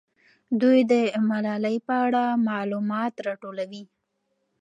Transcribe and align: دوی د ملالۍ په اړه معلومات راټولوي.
دوی 0.61 0.79
د 0.91 0.93
ملالۍ 1.29 1.77
په 1.87 1.93
اړه 2.05 2.23
معلومات 2.49 3.13
راټولوي. 3.27 3.83